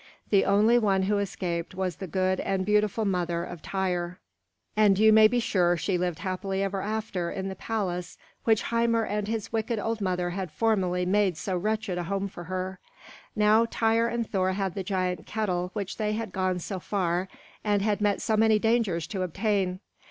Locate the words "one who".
0.79-1.19